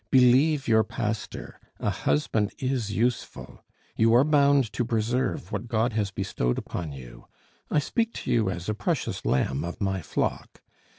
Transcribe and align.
Believe 0.09 0.67
your 0.67 0.83
pastor: 0.83 1.59
a 1.79 1.91
husband 1.91 2.53
is 2.57 2.91
useful; 2.91 3.63
you 3.95 4.15
are 4.15 4.23
bound 4.23 4.73
to 4.73 4.83
preserve 4.83 5.51
what 5.51 5.67
God 5.67 5.93
has 5.93 6.09
bestowed 6.09 6.57
upon 6.57 6.91
you. 6.91 7.27
I 7.69 7.77
speak 7.77 8.11
to 8.15 8.31
you 8.31 8.49
as 8.49 8.67
a 8.67 8.73
precious 8.73 9.27
lamb 9.27 9.63
of 9.63 9.79
my 9.79 10.01
flock. 10.01 10.61